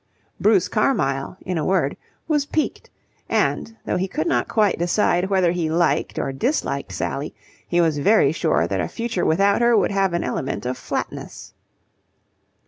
Bruce 0.39 0.67
Carmyle, 0.67 1.37
in 1.41 1.59
a 1.59 1.63
word, 1.63 1.95
was 2.27 2.47
piqued: 2.47 2.89
and, 3.29 3.77
though 3.85 3.97
he 3.97 4.07
could 4.07 4.25
not 4.25 4.47
quite 4.47 4.79
decide 4.79 5.29
whether 5.29 5.51
he 5.51 5.69
liked 5.69 6.17
or 6.17 6.31
disliked 6.31 6.91
Sally, 6.91 7.35
he 7.67 7.79
was 7.79 7.99
very 7.99 8.31
sure 8.31 8.65
that 8.65 8.81
a 8.81 8.87
future 8.87 9.27
without 9.27 9.61
her 9.61 9.77
would 9.77 9.91
have 9.91 10.13
an 10.13 10.23
element 10.23 10.65
of 10.65 10.75
flatness. 10.75 11.53